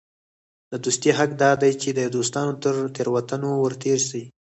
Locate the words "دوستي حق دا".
0.83-1.51